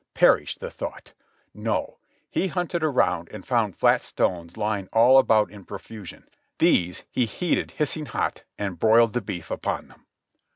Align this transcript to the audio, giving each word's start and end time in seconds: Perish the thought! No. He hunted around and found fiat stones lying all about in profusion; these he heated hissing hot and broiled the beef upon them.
Perish 0.15 0.55
the 0.55 0.71
thought! 0.71 1.13
No. 1.53 1.99
He 2.27 2.47
hunted 2.47 2.81
around 2.83 3.29
and 3.31 3.45
found 3.45 3.77
fiat 3.77 4.01
stones 4.01 4.57
lying 4.57 4.89
all 4.91 5.19
about 5.19 5.51
in 5.51 5.63
profusion; 5.63 6.23
these 6.57 7.03
he 7.11 7.25
heated 7.27 7.69
hissing 7.77 8.07
hot 8.07 8.43
and 8.57 8.79
broiled 8.79 9.13
the 9.13 9.21
beef 9.21 9.51
upon 9.51 9.89
them. 9.89 10.07